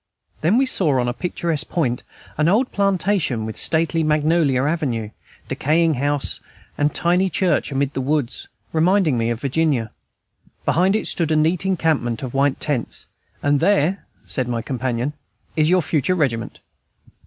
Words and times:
Then 0.41 0.57
we 0.57 0.65
saw 0.65 0.97
on 0.99 1.07
a 1.07 1.13
picturesque 1.13 1.69
point 1.69 2.01
an 2.35 2.47
old 2.47 2.71
plantation, 2.71 3.45
with 3.45 3.55
stately 3.55 4.01
magnolia 4.01 4.63
avenue, 4.63 5.11
decaying 5.47 5.93
house, 5.93 6.39
and 6.75 6.91
tiny 6.91 7.29
church 7.29 7.71
amid 7.71 7.93
the 7.93 8.01
woods, 8.01 8.47
reminding 8.73 9.15
me 9.15 9.29
of 9.29 9.39
Virginia; 9.41 9.91
behind 10.65 10.95
it 10.95 11.05
stood 11.05 11.29
a 11.31 11.35
neat 11.35 11.67
encampment 11.67 12.23
of 12.23 12.33
white 12.33 12.59
tents, 12.59 13.05
"and 13.43 13.59
there," 13.59 14.07
said 14.25 14.47
my 14.47 14.63
companion, 14.63 15.13
"is 15.55 15.69
your 15.69 15.83
future 15.83 16.15
regiment." 16.15 16.61